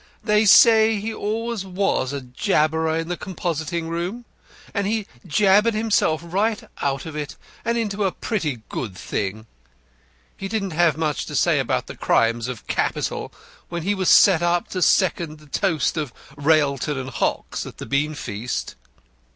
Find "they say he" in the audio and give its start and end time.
0.23-1.13